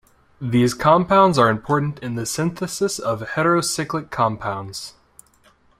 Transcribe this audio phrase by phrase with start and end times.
[0.41, 4.95] These compounds are important in the synthesis of heterocyclic compounds.